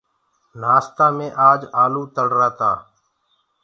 [0.61, 2.71] نآستآ مي آج آلوُ تݪرآ تآ۔